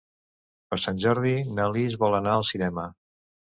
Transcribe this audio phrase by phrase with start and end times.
[0.73, 2.89] Per Sant Jordi na Lis vol anar al cinema.